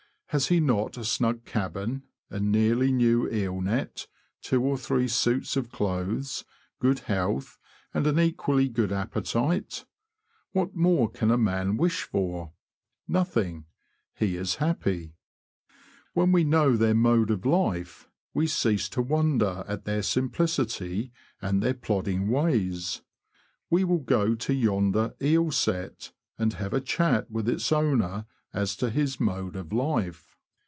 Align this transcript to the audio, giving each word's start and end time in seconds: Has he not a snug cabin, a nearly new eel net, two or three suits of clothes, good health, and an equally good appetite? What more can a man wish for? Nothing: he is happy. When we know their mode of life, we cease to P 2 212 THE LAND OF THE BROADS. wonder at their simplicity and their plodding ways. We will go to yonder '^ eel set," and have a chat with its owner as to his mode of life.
Has 0.33 0.47
he 0.47 0.61
not 0.61 0.97
a 0.97 1.03
snug 1.03 1.43
cabin, 1.43 2.03
a 2.29 2.39
nearly 2.39 2.89
new 2.89 3.29
eel 3.29 3.59
net, 3.59 4.07
two 4.41 4.63
or 4.63 4.77
three 4.77 5.09
suits 5.09 5.57
of 5.57 5.73
clothes, 5.73 6.45
good 6.79 6.99
health, 6.99 7.57
and 7.93 8.07
an 8.07 8.17
equally 8.17 8.69
good 8.69 8.93
appetite? 8.93 9.83
What 10.53 10.73
more 10.73 11.09
can 11.11 11.31
a 11.31 11.37
man 11.37 11.75
wish 11.75 12.03
for? 12.03 12.53
Nothing: 13.09 13.65
he 14.15 14.37
is 14.37 14.55
happy. 14.55 15.17
When 16.13 16.31
we 16.31 16.45
know 16.45 16.77
their 16.77 16.95
mode 16.95 17.29
of 17.29 17.45
life, 17.45 18.09
we 18.33 18.47
cease 18.47 18.87
to 18.87 19.01
P 19.01 19.07
2 19.09 19.09
212 19.09 19.39
THE 19.39 19.45
LAND 19.45 19.53
OF 19.61 19.65
THE 19.65 19.65
BROADS. 19.65 19.67
wonder 19.67 19.73
at 19.73 19.83
their 19.83 20.01
simplicity 20.01 21.11
and 21.41 21.61
their 21.61 21.73
plodding 21.73 22.29
ways. 22.29 23.01
We 23.69 23.83
will 23.83 23.99
go 23.99 24.35
to 24.35 24.53
yonder 24.53 25.09
'^ 25.09 25.13
eel 25.21 25.51
set," 25.51 26.13
and 26.39 26.53
have 26.53 26.71
a 26.71 26.79
chat 26.79 27.29
with 27.29 27.49
its 27.49 27.69
owner 27.73 28.27
as 28.53 28.75
to 28.75 28.89
his 28.89 29.17
mode 29.17 29.55
of 29.55 29.71
life. 29.71 30.35